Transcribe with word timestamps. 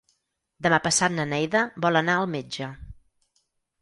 Demà 0.67 0.77
passat 0.85 1.13
na 1.17 1.27
Neida 1.33 1.63
vol 1.85 1.99
anar 2.01 2.17
al 2.23 2.29
metge. 2.37 2.71